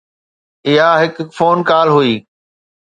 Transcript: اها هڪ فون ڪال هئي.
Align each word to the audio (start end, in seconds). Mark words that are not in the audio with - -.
اها 0.67 0.89
هڪ 1.01 1.15
فون 1.37 1.57
ڪال 1.69 1.87
هئي. 1.95 2.13